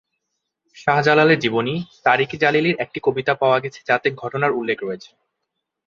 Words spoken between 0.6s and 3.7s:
শাহ জালালের জীবনী, তারিক-ই-জালালির একটি কবিতা পাওয়া